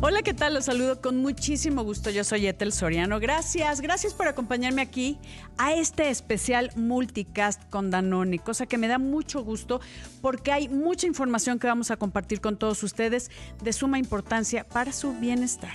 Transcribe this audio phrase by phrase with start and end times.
[0.00, 0.54] Hola, ¿qué tal?
[0.54, 2.10] Los saludo con muchísimo gusto.
[2.10, 3.18] Yo soy Etel Soriano.
[3.18, 5.18] Gracias, gracias por acompañarme aquí
[5.56, 9.80] a este especial multicast con Danone, cosa que me da mucho gusto
[10.22, 14.92] porque hay mucha información que vamos a compartir con todos ustedes de suma importancia para
[14.92, 15.74] su bienestar.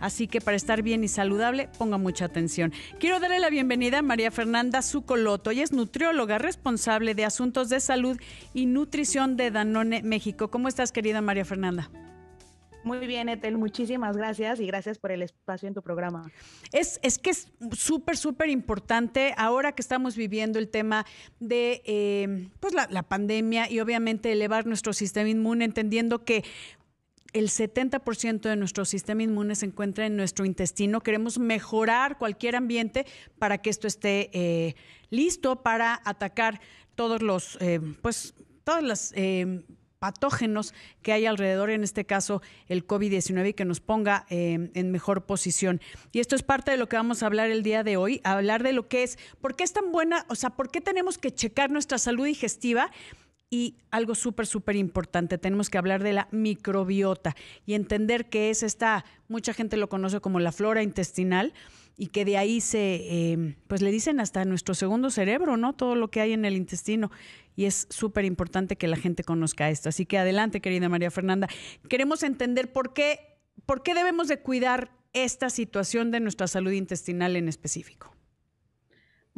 [0.00, 2.72] Así que para estar bien y saludable, ponga mucha atención.
[2.98, 5.50] Quiero darle la bienvenida a María Fernanda Zucoloto.
[5.50, 8.18] Ella es nutrióloga responsable de asuntos de salud
[8.54, 10.48] y nutrición de Danone México.
[10.48, 11.90] ¿Cómo estás, querida María Fernanda?
[12.84, 16.30] Muy bien, Etel, muchísimas gracias y gracias por el espacio en tu programa.
[16.72, 21.04] Es, es que es súper, súper importante ahora que estamos viviendo el tema
[21.40, 26.44] de eh, pues la, pandemia y obviamente elevar nuestro sistema inmune, entendiendo que
[27.32, 31.00] el 70% de nuestro sistema inmune se encuentra en nuestro intestino.
[31.00, 33.06] Queremos mejorar cualquier ambiente
[33.38, 34.74] para que esto esté eh,
[35.10, 36.60] listo para atacar
[36.94, 39.62] todos los, eh, pues, todas las eh,
[39.98, 44.90] patógenos que hay alrededor, en este caso el COVID-19, y que nos ponga eh, en
[44.90, 45.80] mejor posición.
[46.12, 48.62] Y esto es parte de lo que vamos a hablar el día de hoy, hablar
[48.62, 51.32] de lo que es, por qué es tan buena, o sea, por qué tenemos que
[51.32, 52.90] checar nuestra salud digestiva.
[53.50, 58.62] Y algo súper, súper importante, tenemos que hablar de la microbiota y entender que es
[58.62, 61.54] esta, mucha gente lo conoce como la flora intestinal,
[62.00, 65.72] y que de ahí se, eh, pues le dicen hasta nuestro segundo cerebro, ¿no?
[65.72, 67.10] Todo lo que hay en el intestino.
[67.56, 69.88] Y es súper importante que la gente conozca esto.
[69.88, 71.48] Así que adelante, querida María Fernanda.
[71.88, 73.18] Queremos entender por qué,
[73.66, 78.14] por qué debemos de cuidar esta situación de nuestra salud intestinal en específico.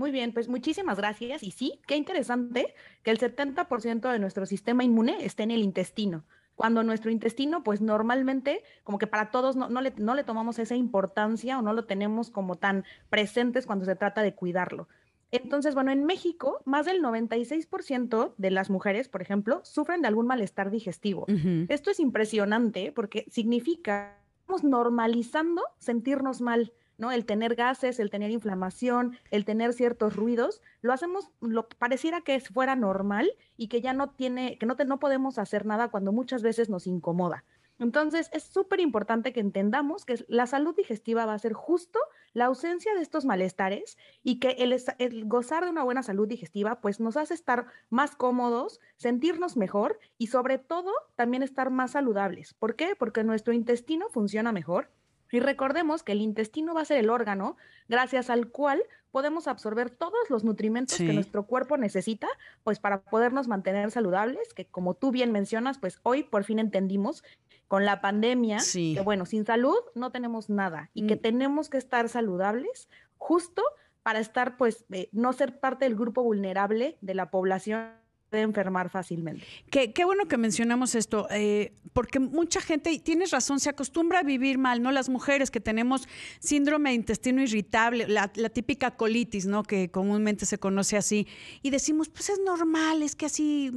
[0.00, 1.42] Muy bien, pues muchísimas gracias.
[1.42, 6.24] Y sí, qué interesante que el 70% de nuestro sistema inmune esté en el intestino
[6.54, 10.58] cuando nuestro intestino, pues normalmente, como que para todos no, no, le, no le tomamos
[10.58, 14.88] esa importancia o no lo tenemos como tan presentes cuando se trata de cuidarlo.
[15.32, 20.26] Entonces, bueno, en México, más del 96% de las mujeres, por ejemplo, sufren de algún
[20.26, 21.26] malestar digestivo.
[21.28, 21.66] Uh -huh.
[21.68, 26.72] Esto es impresionante porque significa que estamos normalizando sentirnos mal.
[27.10, 32.38] El tener gases, el tener inflamación, el tener ciertos ruidos, lo hacemos, lo pareciera que
[32.40, 36.12] fuera normal y que ya no tiene, que no, te, no podemos hacer nada cuando
[36.12, 37.44] muchas veces nos incomoda.
[37.78, 41.98] Entonces, es súper importante que entendamos que la salud digestiva va a ser justo
[42.34, 46.82] la ausencia de estos malestares y que el, el, gozar de una buena salud digestiva,
[46.82, 52.52] pues nos hace estar más cómodos, sentirnos mejor y sobre todo también estar más saludables.
[52.52, 52.94] ¿Por qué?
[52.98, 54.90] Porque nuestro intestino funciona mejor
[55.30, 57.56] y recordemos que el intestino va a ser el órgano
[57.88, 61.06] gracias al cual podemos absorber todos los nutrimentos sí.
[61.06, 62.28] que nuestro cuerpo necesita,
[62.62, 67.24] pues para podernos mantener saludables, que como tú bien mencionas, pues hoy por fin entendimos
[67.68, 68.94] con la pandemia sí.
[68.96, 71.06] que bueno, sin salud no tenemos nada y mm.
[71.06, 73.62] que tenemos que estar saludables justo
[74.02, 77.99] para estar pues eh, no ser parte del grupo vulnerable de la población
[78.32, 79.44] enfermar fácilmente.
[79.70, 84.20] Qué, qué, bueno que mencionamos esto, eh, porque mucha gente, y tienes razón, se acostumbra
[84.20, 84.92] a vivir mal, ¿no?
[84.92, 86.08] Las mujeres que tenemos
[86.38, 89.62] síndrome de intestino irritable, la, la, típica colitis, ¿no?
[89.62, 91.26] Que comúnmente se conoce así,
[91.62, 93.72] y decimos, pues es normal, es que así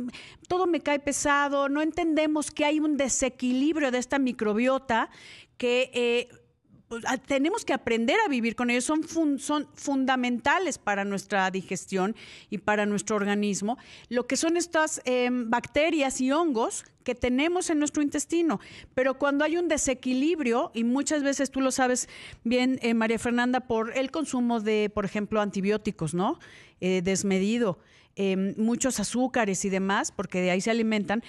[0.48, 5.10] todo me cae pesado, no entendemos que hay un desequilibrio de esta microbiota
[5.58, 5.90] que...
[5.94, 6.43] Eh,
[7.26, 9.04] tenemos que aprender a vivir con ellos, son,
[9.40, 12.16] son fundamentales para nuestra digestión
[12.50, 13.78] y para nuestro organismo,
[14.10, 18.60] lo que son estas eh, bacterias y hongos que tenemos en nuestro intestino.
[18.94, 22.08] Pero cuando hay un desequilibrio, y muchas veces tú lo sabes
[22.44, 26.40] bien, eh, María Fernanda, por el consumo de, por ejemplo, antibióticos, ¿no?
[26.82, 27.80] Eh, desmedido,
[28.58, 31.24] muchos azúcares y demás, porque de ahí se alimentan,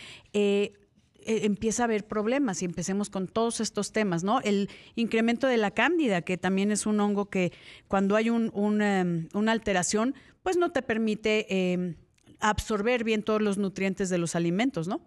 [1.27, 4.41] empieza a haber problemas y empecemos con todos estos temas, ¿no?
[4.41, 7.53] El incremento de la cándida, que también es un hongo que
[7.89, 11.95] cuando hay un, un, um, una alteración, pues no te permite eh,
[12.41, 15.01] absorber bien todos los nutrientes de los alimentos, ¿no?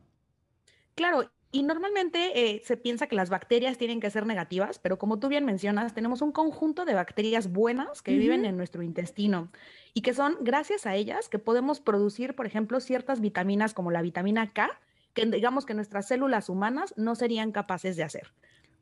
[0.96, 5.20] Claro, y normalmente eh, se piensa que las bacterias tienen que ser negativas, pero como
[5.20, 8.20] tú bien mencionas, tenemos un conjunto de bacterias buenas que uh -huh.
[8.20, 9.50] viven en nuestro intestino
[9.94, 14.02] y que son gracias a ellas que podemos producir, por ejemplo, ciertas vitaminas como la
[14.02, 14.80] vitamina K,
[15.18, 18.32] que digamos que nuestras células humanas no serían capaces de hacer.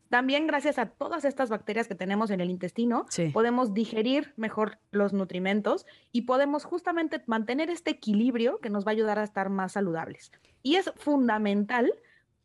[0.10, 3.30] También gracias a todas estas bacterias que tenemos en el intestino, sí.
[3.30, 8.94] podemos digerir mejor los nutrimentos y podemos justamente mantener este equilibrio que nos va a
[8.94, 10.32] ayudar a estar más saludables.
[10.62, 11.92] Y es fundamental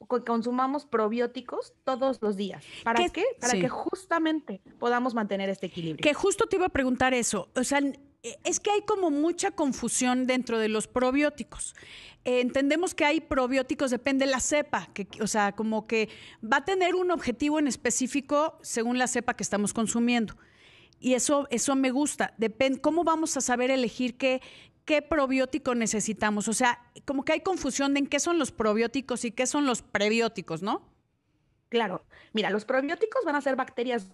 [0.08, 2.64] que consumamos probióticos todos los días.
[2.84, 3.10] ¿Para ¿Qué?
[3.10, 3.24] qué?
[3.40, 3.60] Para sí.
[3.60, 6.02] que justamente podamos mantener este equilibrio.
[6.02, 7.50] Que justo te iba a preguntar eso.
[7.56, 7.80] O sea,
[8.22, 11.74] es que hay como mucha confusión dentro de los probióticos.
[12.24, 16.08] Eh, entendemos que hay probióticos, depende de la cepa, que, o sea, como que
[16.44, 20.36] va a tener un objetivo en específico según la cepa que estamos consumiendo.
[20.98, 22.34] Y eso, eso me gusta.
[22.36, 24.42] Depende, ¿Cómo vamos a saber elegir qué,
[24.84, 26.46] qué probiótico necesitamos?
[26.48, 29.80] O sea, como que hay confusión en qué son los probióticos y qué son los
[29.80, 30.82] prebióticos, ¿no?
[31.70, 34.10] Claro, mira, los probióticos van a ser bacterias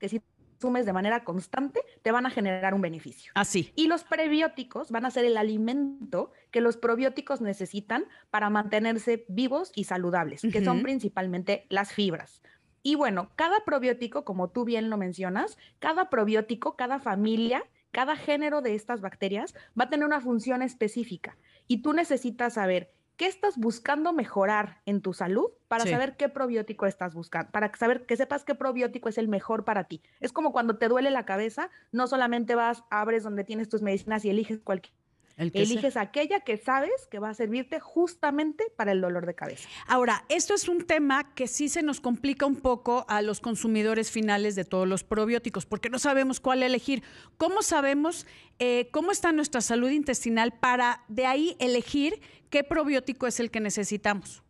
[0.00, 0.20] que si
[0.56, 3.32] consumes de manera constante, te van a generar un beneficio.
[3.34, 3.72] Así.
[3.76, 9.70] y los prebióticos van a ser el alimento que los probióticos necesitan para mantenerse vivos
[9.74, 12.42] y saludables, que son principalmente las fibras.
[12.82, 18.62] Y bueno, cada probiótico, como tú bien lo mencionas, cada probiótico, cada familia, cada género
[18.62, 21.36] de estas bacterias va a tener una función específica.
[21.66, 26.86] Y tú necesitas saber qué estás buscando mejorar en tu salud para saber qué probiótico
[26.86, 30.02] estás buscando, para saber que sepas qué probiótico es el mejor para ti.
[30.20, 34.24] Es como cuando te duele la cabeza, no solamente vas, abres donde tienes tus medicinas
[34.24, 34.94] y eliges cualquier
[35.36, 39.68] Eliges aquella que sabes que va a servirte justamente para el dolor de cabeza.
[39.86, 44.10] Ahora, esto es un tema que sí se nos complica un poco a los consumidores
[44.10, 47.02] finales de todos los probióticos, porque no sabemos cuál elegir.
[47.36, 48.26] ¿Cómo sabemos
[48.58, 53.60] eh, cómo está nuestra salud intestinal para de ahí elegir qué probiótico es el que
[53.60, 54.42] necesitamos?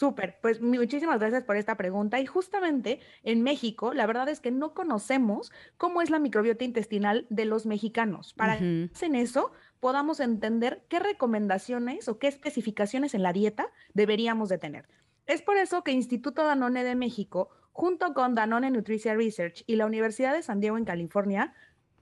[0.00, 2.18] Súper, pues muchísimas gracias por esta pregunta.
[2.20, 7.26] Y justamente en México, la verdad es que no conocemos cómo es la microbiota intestinal
[7.28, 8.32] de los mexicanos.
[8.32, 14.48] Para que en eso podamos entender qué recomendaciones o qué especificaciones en la dieta deberíamos
[14.48, 14.88] de tener.
[15.26, 19.84] Es por eso que Instituto Danone de México, junto con Danone Nutrition Research y la
[19.84, 21.52] Universidad de San Diego en California,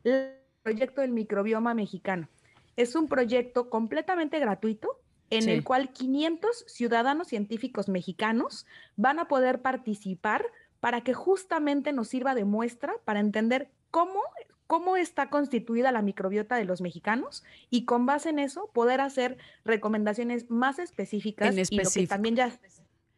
[0.05, 2.29] el proyecto del microbioma mexicano.
[2.77, 5.00] Es un proyecto completamente gratuito
[5.31, 8.67] en el cual 500 ciudadanos científicos mexicanos
[8.97, 10.47] van a poder participar
[10.81, 14.21] para que justamente nos sirva de muestra para entender cómo,
[14.67, 19.39] cómo está constituida la microbiota de los mexicanos y con base en eso poder hacer
[19.65, 22.59] recomendaciones más específicas y lo que también ya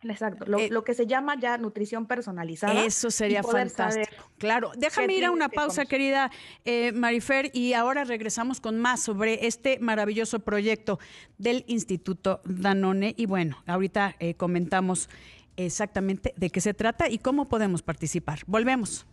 [0.03, 2.85] Exacto, lo, eh, lo, que se llama ya nutrición personalizada.
[2.85, 4.19] Eso sería fantástico.
[4.41, 6.31] Claro, déjame ir a una pausa, querida
[6.65, 10.99] eh, Marifer, y ahora regresamos con más sobre este maravilloso proyecto
[11.37, 13.15] del Instituto Danone.
[13.19, 15.11] Y bueno, ahorita eh, comentamos
[15.59, 18.41] exactamente de qué se trata y cómo podemos participar.
[18.47, 19.05] Volvemos.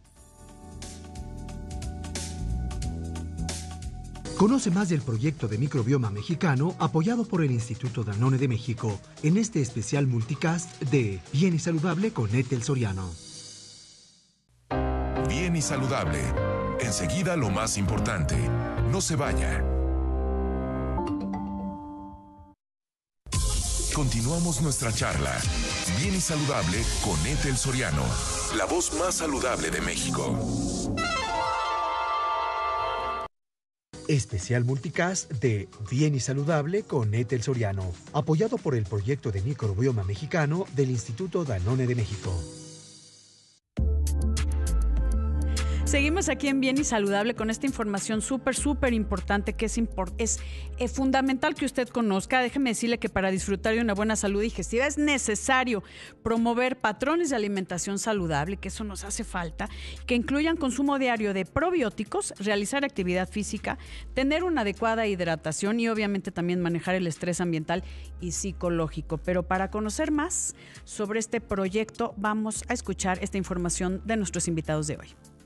[4.37, 9.35] Conoce más del proyecto de microbioma mexicano apoyado por el Instituto Danone de México en
[9.35, 13.26] este especial multicast de Bien y Saludable con Ethel Soriano.
[15.57, 16.19] Y saludable.
[16.81, 18.35] Enseguida lo más importante.
[18.91, 19.63] No se vaya.
[23.91, 25.35] Continuamos nuestra charla.
[25.99, 28.03] Bien y saludable con Ethel Soriano,
[28.55, 30.37] la voz más saludable de México.
[34.07, 40.03] Especial multicast de Bien y Saludable con Ethel Soriano, apoyado por el proyecto de microbioma
[40.03, 42.31] mexicano del Instituto Danone de México.
[45.87, 49.77] Seguimos aquí en Bien y Saludable con esta información súper, súper importante que es,
[50.17, 50.39] es
[50.79, 52.41] eh, fundamental que usted conozca.
[52.41, 55.83] Déjeme decirle que para disfrutar de una buena salud digestiva es necesario
[56.23, 59.69] promover patrones de alimentación saludable, que eso nos hace falta,
[60.05, 63.77] que incluyan consumo diario de probióticos, realizar actividad física,
[64.13, 67.85] tener una adecuada hidratación y obviamente también manejar el estrés ambiental
[68.19, 69.19] y psicológico.
[69.19, 74.87] Pero para conocer más sobre este proyecto, vamos a escuchar esta información de nuestros invitados
[74.87, 75.36] de hoy.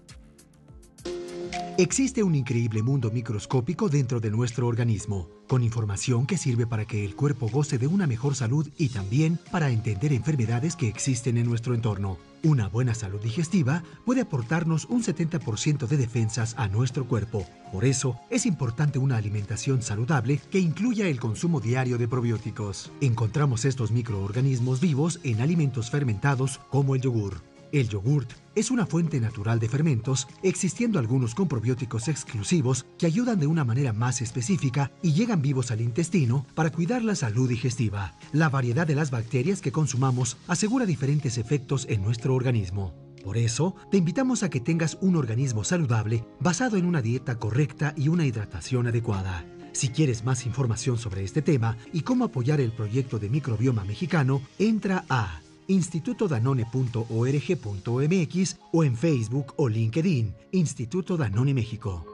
[1.81, 7.03] Existe un increíble mundo microscópico dentro de nuestro organismo, con información que sirve para que
[7.03, 11.47] el cuerpo goce de una mejor salud y también para entender enfermedades que existen en
[11.47, 12.19] nuestro entorno.
[12.43, 17.47] Una buena salud digestiva puede aportarnos un 70% de defensas a nuestro cuerpo.
[17.71, 22.91] Por eso, es importante una alimentación saludable que incluya el consumo diario de probióticos.
[23.01, 27.41] Encontramos estos microorganismos vivos en alimentos fermentados como el yogur.
[27.71, 33.39] El yogurt es una fuente natural de fermentos, existiendo algunos con probióticos exclusivos que ayudan
[33.39, 38.17] de una manera más específica y llegan vivos al intestino para cuidar la salud digestiva.
[38.33, 42.93] La variedad de las bacterias que consumamos asegura diferentes efectos en nuestro organismo.
[43.23, 47.93] Por eso, te invitamos a que tengas un organismo saludable basado en una dieta correcta
[47.95, 49.45] y una hidratación adecuada.
[49.71, 54.41] Si quieres más información sobre este tema y cómo apoyar el proyecto de microbioma mexicano,
[54.59, 55.39] entra a
[55.71, 62.05] institutodanone.org.mx o en Facebook o LinkedIn, Instituto Danone México.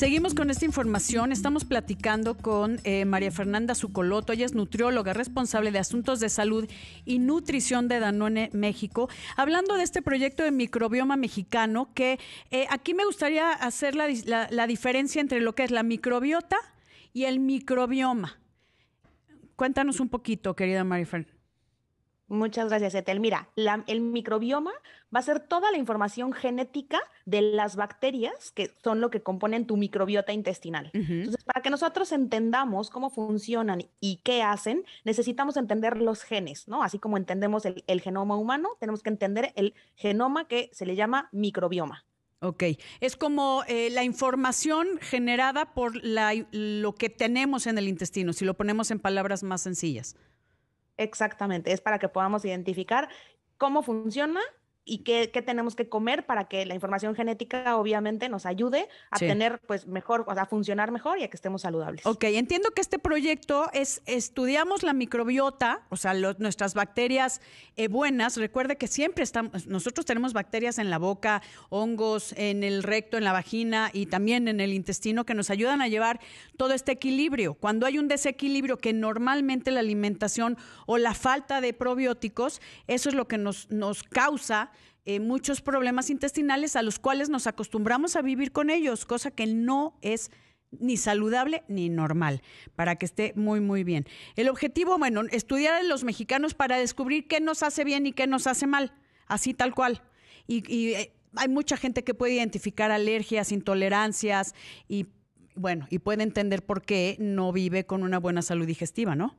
[0.00, 1.30] Seguimos con esta información.
[1.30, 4.32] Estamos platicando con eh, María Fernanda Zucoloto.
[4.32, 6.66] Ella es nutrióloga responsable de asuntos de salud
[7.04, 9.10] y nutrición de Danone México.
[9.36, 12.18] Hablando de este proyecto de microbioma mexicano, que
[12.50, 14.08] eh, aquí me gustaría hacer la,
[14.50, 16.56] la diferencia entre lo que es la microbiota
[17.12, 18.40] y el microbioma.
[19.60, 21.26] Cuéntanos un poquito, querida Marifer.
[22.28, 23.20] Muchas gracias, Etel.
[23.20, 23.50] Mira,
[23.86, 24.70] el microbioma
[25.14, 29.66] va a ser toda la información genética de las bacterias que son lo que componen
[29.66, 30.88] tu microbiota intestinal.
[30.94, 36.82] Entonces, para que nosotros entendamos cómo funcionan y qué hacen, necesitamos entender los genes, ¿no?
[36.82, 41.28] Así como entendemos el, genoma humano, tenemos que entender el genoma que se le llama
[41.32, 42.06] microbioma.
[42.42, 42.64] Ok,
[43.00, 48.54] es como eh, la información generada por lo que tenemos en el intestino, si lo
[48.54, 50.16] ponemos en palabras más sencillas.
[50.96, 53.10] Exactamente, es para que podamos identificar
[53.58, 54.40] cómo funciona
[54.84, 59.60] y qué, tenemos que comer para que la información genética obviamente nos ayude a tener
[59.66, 62.04] pues mejor, o sea, a funcionar mejor y a que estemos saludables.
[62.06, 67.40] Ok, entiendo que este proyecto es, estudiamos la microbiota, o sea, nuestras bacterias
[67.76, 68.36] eh, buenas.
[68.36, 73.24] Recuerde que siempre estamos, nosotros tenemos bacterias en la boca, hongos en el recto, en
[73.24, 76.20] la vagina y también en el intestino que nos ayudan a llevar
[76.56, 77.54] todo este equilibrio.
[77.54, 80.56] Cuando hay un desequilibrio que normalmente la alimentación
[80.86, 84.69] o la falta de probióticos, eso es lo que nos, nos causa
[85.04, 89.46] eh, muchos problemas intestinales a los cuales nos acostumbramos a vivir con ellos, cosa que
[89.46, 90.30] no es
[90.72, 92.42] ni saludable ni normal,
[92.76, 94.06] para que esté muy, muy bien.
[94.36, 98.26] El objetivo, bueno, estudiar a los mexicanos para descubrir qué nos hace bien y qué
[98.26, 98.92] nos hace mal,
[99.26, 100.02] así tal cual.
[100.46, 104.54] Y, eh, hay mucha gente que puede identificar alergias, intolerancias
[104.88, 105.06] y,
[105.54, 109.36] bueno, y puede entender por qué no vive con una buena salud digestiva, ¿no?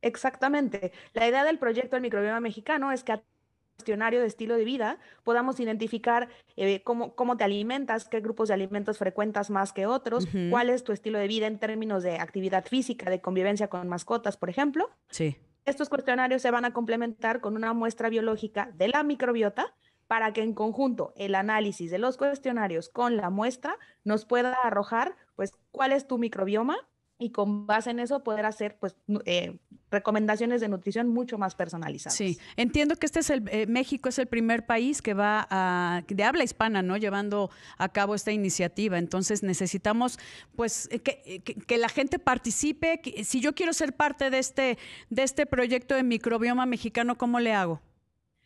[0.00, 0.92] Exactamente.
[1.12, 3.20] La idea del proyecto del microbioma mexicano es que
[3.82, 8.54] cuestionario de estilo de vida, podamos identificar eh, cómo, cómo te alimentas, qué grupos de
[8.54, 12.64] alimentos frecuentas más que otros, cuál es tu estilo de vida en términos de actividad
[12.64, 14.88] física, de convivencia con mascotas, por ejemplo.
[15.10, 15.36] Sí.
[15.64, 19.74] Estos cuestionarios se van a complementar con una muestra biológica de la microbiota
[20.06, 25.16] para que en conjunto el análisis de los cuestionarios con la muestra nos pueda arrojar
[25.34, 26.76] pues cuál es tu microbioma
[27.22, 29.56] y con base en eso poder hacer pues eh,
[29.92, 32.16] recomendaciones de nutrición mucho más personalizadas.
[32.16, 36.02] Sí, entiendo que este es el eh, México es el primer país que va a
[36.08, 36.96] de habla hispana, ¿no?
[36.96, 38.98] Llevando a cabo esta iniciativa.
[38.98, 40.18] Entonces necesitamos
[40.56, 43.00] pues eh, que, que, la gente participe.
[43.22, 44.78] si yo quiero ser parte de este
[45.10, 47.80] de este proyecto de microbioma mexicano, ¿cómo le hago?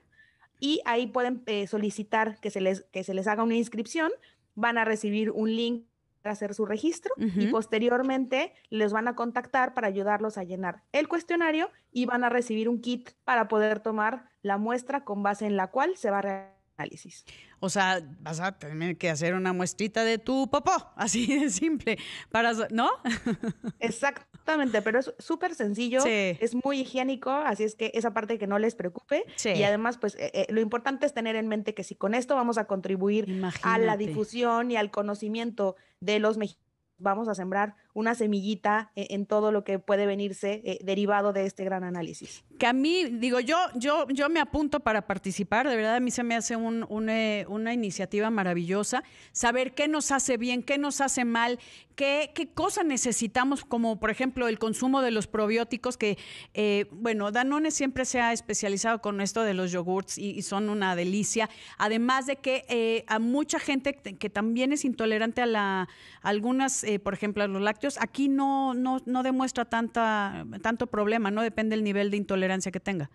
[0.58, 4.12] y ahí pueden eh, solicitar que se, les, que se les haga una inscripción.
[4.54, 5.86] Van a recibir un link
[6.22, 11.08] para hacer su registro y posteriormente les van a contactar para ayudarlos a llenar el
[11.08, 15.56] cuestionario y van a recibir un kit para poder tomar la muestra con base en
[15.56, 17.24] la cual se va a realizar análisis.
[17.60, 21.98] O sea, vas a tener que hacer una muestrita de tu popó, así de simple,
[22.30, 22.90] para, ¿no?
[23.80, 28.58] Exactamente, pero es súper sencillo, es muy higiénico, así es que esa parte que no
[28.58, 29.24] les preocupe.
[29.44, 32.34] Y además, pues eh, eh, lo importante es tener en mente que si con esto
[32.34, 36.70] vamos a contribuir a la difusión y al conocimiento de los mexicanos,
[37.00, 41.46] vamos a sembrar una semillita e-, en, todo lo que puede venirse eh, derivado de
[41.46, 42.42] este gran análisis.
[42.58, 46.10] Que a mí, digo, yo, yo, yo me apunto para participar, de verdad a mí
[46.10, 49.02] se me hace eh, una iniciativa maravillosa,
[49.32, 51.58] saber qué nos hace bien, qué nos hace mal,
[51.94, 56.18] qué, qué cosa necesitamos, como por ejemplo el consumo de los probióticos, que,
[56.54, 60.96] eh, bueno, Danone siempre se ha especializado con esto de los yogurts y, son una
[60.96, 65.88] delicia, además de que a mucha gente que también es intolerante a, la,
[66.22, 71.42] algunas, por ejemplo, a los lácteos, aquí no, no, no demuestra tanta, tanto problema, no
[71.42, 73.10] depende del nivel de intolerancia que tenga.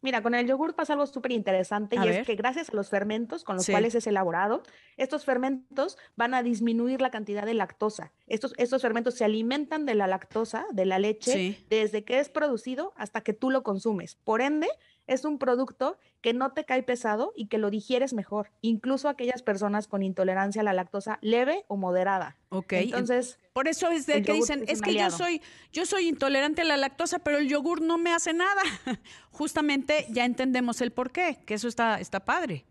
[0.00, 3.42] Mira, con el yogur pasa algo súper interesante y es que gracias a los fermentos
[3.42, 4.62] con los cuales es elaborado,
[4.96, 8.12] estos fermentos van a disminuir la cantidad de lactosa.
[8.28, 12.92] Estos, estos fermentos se alimentan de la lactosa, de la leche, desde que es producido
[12.96, 14.14] hasta que tú lo consumes.
[14.14, 14.68] Por ende,
[15.08, 19.42] es un producto que no te cae pesado y que lo digieres mejor, incluso aquellas
[19.42, 22.36] personas con intolerancia a la lactosa leve o moderada.
[22.50, 22.74] Ok.
[22.74, 26.64] Entonces, por eso es de que dicen, es, que yo soy yo soy intolerante a
[26.64, 28.62] la lactosa, pero el yogur no me hace nada.
[29.30, 32.64] Justamente ya entendemos el por qué, que eso está está padre.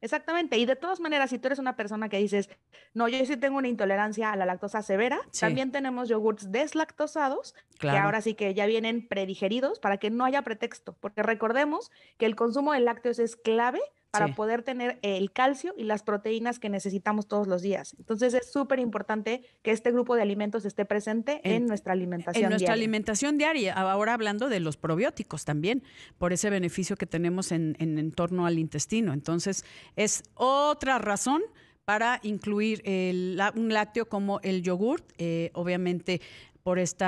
[0.00, 0.56] Exactamente.
[0.58, 2.48] Y de todas maneras, si tú eres una persona que dices,
[2.94, 7.90] no, yo sí tengo una intolerancia a la lactosa severa, también tenemos yogurts deslactosados, que
[7.90, 12.36] ahora sí que ya vienen predigeridos para que no haya pretexto, porque recordemos que el
[12.36, 17.28] consumo de lácteos es clave para poder tener el calcio y las proteínas que necesitamos
[17.28, 17.94] todos los días.
[17.98, 22.44] Entonces es súper importante que este grupo de alimentos esté presente en, nuestra alimentación.
[22.44, 23.74] En nuestra alimentación diaria.
[23.74, 25.82] Ahora hablando de los probióticos también,
[26.16, 29.12] por ese beneficio que tenemos en, en, torno al intestino.
[29.12, 31.42] Entonces es otra razón
[31.84, 36.20] para incluir el, un lácteo como el yogurt, eh, obviamente
[36.62, 37.04] por este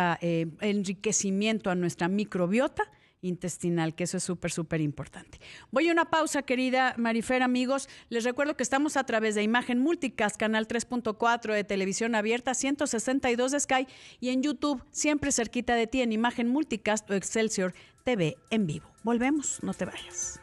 [0.60, 2.90] enriquecimiento a nuestra microbiota
[3.22, 5.40] intestinal, que eso es súper, súper importante.
[5.70, 7.88] Voy a una pausa, querida Marifer, amigos.
[8.08, 13.52] Les recuerdo que estamos a través de Imagen Multicast, canal 3.4 de televisión abierta, 162
[13.52, 13.86] de Sky
[14.20, 17.74] y en YouTube, siempre cerquita de ti, en Imagen Multicast o Excelsior
[18.04, 18.90] TV en vivo.
[19.02, 20.40] Volvemos, no te vayas.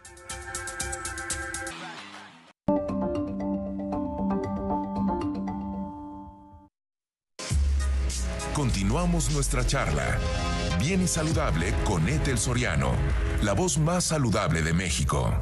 [8.54, 10.18] Continuamos nuestra charla
[10.80, 12.92] Bien y Saludable con Ethel Soriano,
[13.42, 15.34] la voz más saludable de México.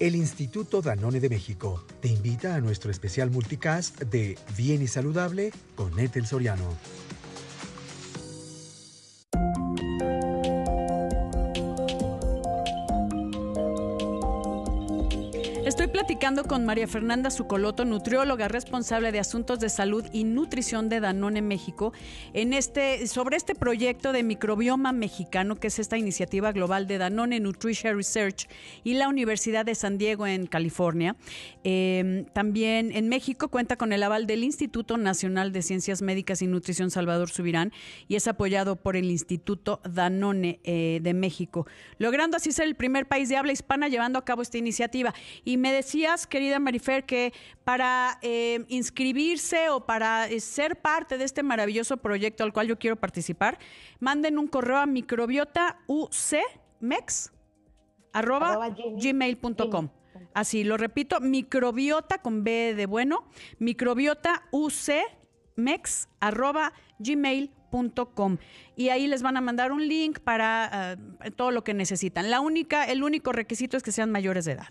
[0.00, 5.52] El Instituto Danone de México te invita a nuestro especial multicast de Bien y Saludable
[5.74, 6.64] con Ethel Soriano.
[16.28, 21.40] Platicando con María Fernanda Zucoloto, nutrióloga responsable de asuntos de salud y nutrición de Danone
[21.40, 21.94] México,
[22.34, 27.40] en este, sobre este proyecto de microbioma mexicano, que es esta iniciativa global de Danone
[27.40, 28.46] Nutrition Research
[28.84, 31.16] y la Universidad de San Diego en California.
[31.64, 36.46] Em, también en México cuenta con el aval del Instituto Nacional de Ciencias Médicas y
[36.46, 37.72] Nutrición Salvador Subirán
[38.06, 41.66] y es apoyado por el Instituto Danone eh, de México,
[41.96, 45.14] logrando así ser el primer país de habla hispana llevando a cabo esta iniciativa.
[45.42, 45.72] Y me
[46.26, 47.32] querida Marifer, que
[47.64, 52.78] para eh, inscribirse o para eh, ser parte de este maravilloso proyecto al cual yo
[52.78, 53.58] quiero participar,
[54.00, 57.32] manden un correo a microbiotaucmex
[58.12, 59.88] arroba gmail.com.
[60.34, 63.24] Así, lo repito, microbiota con B de bueno,
[63.58, 64.42] microbiota
[66.20, 68.38] arroba gmail.com
[68.76, 72.30] y ahí les van a mandar un link para eh, todo lo que necesitan.
[72.30, 74.68] La única, el único requisito es que sean mayores de edad.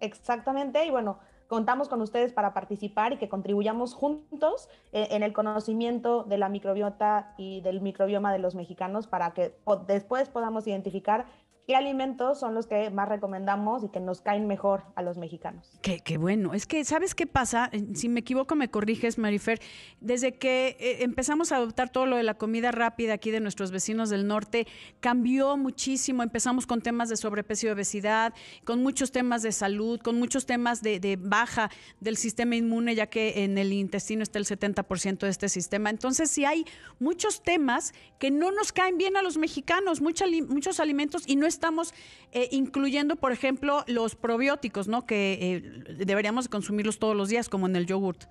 [0.00, 5.32] Exactamente, y bueno, contamos con ustedes para participar y que contribuyamos juntos eh, en el
[5.32, 9.54] conocimiento de la microbiota y del microbioma de los mexicanos para que
[9.86, 11.26] después podamos identificar
[11.70, 15.70] qué alimentos son los que más recomendamos y que nos caen mejor a los mexicanos.
[15.82, 16.52] Qué, qué bueno.
[16.52, 17.70] Es que, ¿sabes qué pasa?
[17.70, 19.60] Eh, si me equivoco, me corriges, Marifer.
[20.00, 23.70] Desde que eh, empezamos a adoptar todo lo de la comida rápida aquí de nuestros
[23.70, 24.66] vecinos del norte,
[24.98, 26.24] cambió muchísimo.
[26.24, 30.82] Empezamos con temas de sobrepeso y obesidad, con muchos temas de salud, con muchos temas
[30.82, 35.28] de, de baja del sistema inmune, ya que en el intestino está el 70% de
[35.28, 35.88] este sistema.
[35.88, 36.64] Entonces, sí hay
[36.98, 41.92] muchos temas que no nos caen bien a los mexicanos, muchos alimentos y no estamos
[42.32, 45.04] eh, incluyendo, por ejemplo, los probióticos, ¿no?
[45.04, 48.24] Que eh, deberíamos consumirlos todos los días, como en el yogurt.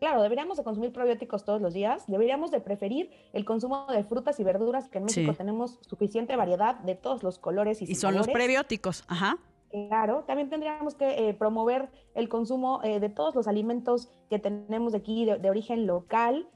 [0.00, 4.38] Claro, deberíamos de consumir probióticos todos los días, deberíamos de preferir el consumo de frutas
[4.38, 8.14] y verduras, que en México tenemos suficiente variedad de todos los colores y, y son
[8.14, 9.38] los prebióticos, ajá.
[9.70, 15.24] Claro, también tendríamos que eh, promover el consumo de todos los alimentos que tenemos aquí
[15.24, 16.48] de, origen local,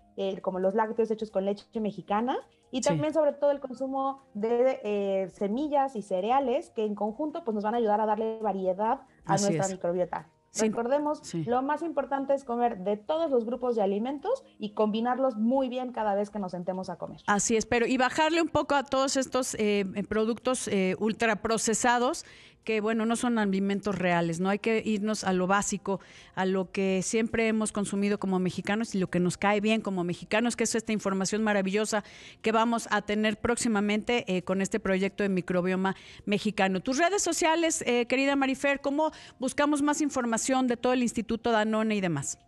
[0.42, 2.37] como los lácteos hechos con leche mexicana,
[2.70, 7.55] y también sobre todo el consumo de eh, semillas y cereales que en conjunto pues
[7.55, 10.29] nos van a ayudar a darle variedad a nuestra microbiota.
[10.55, 15.70] Recordemos, lo más importante es comer de todos los grupos de alimentos y combinarlos muy
[15.70, 17.22] bien cada vez que nos sentemos a comer.
[17.27, 22.27] Así es, pero y bajarle un poco a todos estos eh, productos eh, ultraprocesados
[22.64, 26.01] que bueno, no son alimentos reales, no hay que irnos a lo básico,
[26.35, 30.05] a lo que siempre hemos consumido como mexicanos y lo que nos cae bien como
[30.05, 32.05] mexicanos, que es esta información maravillosa
[32.40, 36.81] que vamos a tener próximamente eh, con este proyecto de microbioma mexicano.
[36.81, 41.96] Tus redes sociales, eh, querida Marifer, ¿cómo buscamos más información de todo el Instituto Danone
[41.96, 42.38] y demás?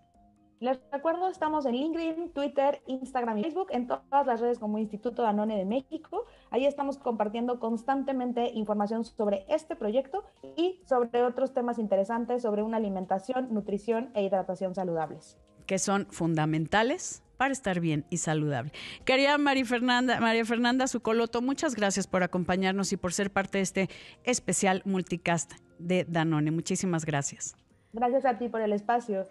[0.60, 5.22] Les recuerdo, estamos en LinkedIn, Twitter, Instagram y Facebook, en todas las redes como Instituto
[5.22, 6.26] Danone de México.
[6.50, 10.24] Ahí estamos compartiendo constantemente información sobre este proyecto
[10.56, 15.36] y sobre otros temas interesantes sobre una alimentación, nutrición e hidratación saludables.
[15.66, 18.72] Que son fundamentales para estar bien y saludable.
[19.04, 23.62] Querida María Fernanda, María Fernanda Zucoloto, muchas gracias por acompañarnos y por ser parte de
[23.62, 23.88] este
[24.22, 26.50] especial multicast de Danone.
[26.52, 27.56] Muchísimas gracias.
[27.92, 29.26] Gracias a ti por el espacio.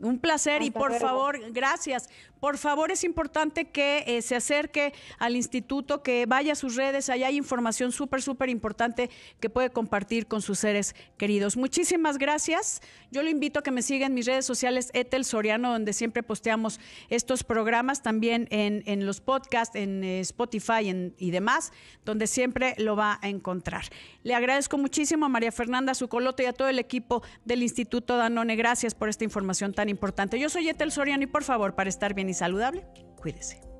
[0.00, 2.08] Un placer y por favor, gracias
[2.40, 7.08] por favor es importante que eh, se acerque al instituto, que vaya a sus redes,
[7.08, 11.56] allá hay información súper, súper importante que puede compartir con sus seres queridos.
[11.56, 12.80] Muchísimas gracias.
[13.10, 16.22] Yo lo invito a que me siga en mis redes sociales, Etel Soriano, donde siempre
[16.22, 21.72] posteamos estos programas, también en, los podcasts, en eh, Spotify y demás,
[22.04, 23.84] donde siempre lo va a encontrar.
[24.22, 28.56] Le agradezco muchísimo a María Fernanda Zucoloto y a todo el equipo del Instituto Danone.
[28.56, 30.38] Gracias por esta información tan importante.
[30.38, 33.68] Yo soy Etel Soriano y por favor, para estar bien y saludable, cuídese.